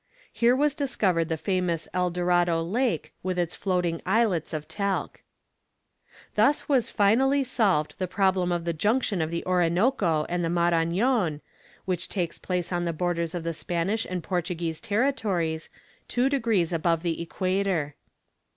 Here 0.33 0.55
was 0.55 0.73
discovered 0.73 1.29
the 1.29 1.37
famous 1.37 1.87
El 1.93 2.09
Dorado 2.09 2.59
lake, 2.63 3.13
with 3.21 3.37
its 3.37 3.55
floating 3.55 4.01
islets 4.03 4.51
of 4.51 4.67
talc. 4.67 5.21
Thus 6.33 6.67
was 6.67 6.89
finally 6.89 7.43
solved 7.43 7.99
the 7.99 8.07
problem 8.07 8.51
of 8.51 8.65
the 8.65 8.73
junction 8.73 9.21
of 9.21 9.29
the 9.29 9.45
Orinoco 9.45 10.25
and 10.27 10.43
the 10.43 10.49
Marañon, 10.49 11.41
which 11.85 12.09
takes 12.09 12.39
place 12.39 12.71
on 12.71 12.85
the 12.85 12.93
borders 12.93 13.35
of 13.35 13.43
the 13.43 13.53
Spanish 13.53 14.07
and 14.09 14.23
Portuguese 14.23 14.81
territories, 14.81 15.69
two 16.07 16.29
degrees 16.29 16.73
above 16.73 17.03
the 17.03 17.21
equator. 17.21 17.93